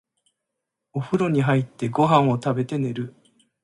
[0.93, 3.13] お風呂に入って、ご飯を食べて、寝る。